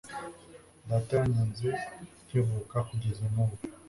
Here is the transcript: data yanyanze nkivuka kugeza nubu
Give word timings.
data 0.87 1.11
yanyanze 1.19 1.69
nkivuka 2.25 2.77
kugeza 2.89 3.23
nubu 3.33 3.55